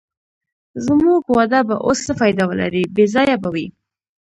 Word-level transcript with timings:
زموږ 0.85 1.21
واده 1.35 1.61
به 1.67 1.75
اوس 1.85 1.99
څه 2.05 2.13
فایده 2.19 2.43
ولرې، 2.47 2.83
بې 2.95 3.05
ځایه 3.13 3.35
به 3.41 3.49
وي. 3.53 3.67